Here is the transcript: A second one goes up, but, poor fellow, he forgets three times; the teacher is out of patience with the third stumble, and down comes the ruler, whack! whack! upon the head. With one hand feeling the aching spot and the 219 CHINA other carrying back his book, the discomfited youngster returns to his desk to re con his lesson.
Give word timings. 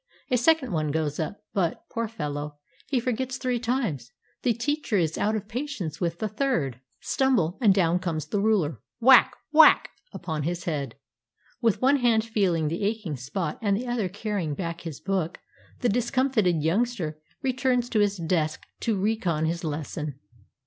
A 0.31 0.37
second 0.37 0.71
one 0.71 0.89
goes 0.89 1.19
up, 1.19 1.43
but, 1.53 1.83
poor 1.91 2.07
fellow, 2.07 2.57
he 2.87 2.99
forgets 2.99 3.37
three 3.37 3.59
times; 3.59 4.11
the 4.41 4.51
teacher 4.51 4.97
is 4.97 5.15
out 5.15 5.35
of 5.35 5.47
patience 5.47 6.01
with 6.01 6.17
the 6.17 6.27
third 6.27 6.79
stumble, 7.01 7.59
and 7.61 7.71
down 7.71 7.99
comes 7.99 8.25
the 8.25 8.41
ruler, 8.41 8.81
whack! 8.99 9.35
whack! 9.51 9.89
upon 10.11 10.41
the 10.41 10.55
head. 10.65 10.95
With 11.61 11.83
one 11.83 11.97
hand 11.97 12.25
feeling 12.25 12.67
the 12.67 12.81
aching 12.81 13.15
spot 13.15 13.59
and 13.61 13.77
the 13.77 13.81
219 13.81 13.85
CHINA 13.85 13.93
other 14.03 14.09
carrying 14.11 14.55
back 14.55 14.81
his 14.81 14.99
book, 14.99 15.37
the 15.81 15.87
discomfited 15.89 16.63
youngster 16.63 17.21
returns 17.43 17.87
to 17.89 17.99
his 17.99 18.17
desk 18.17 18.63
to 18.79 18.99
re 18.99 19.15
con 19.15 19.45
his 19.45 19.63
lesson. 19.63 20.19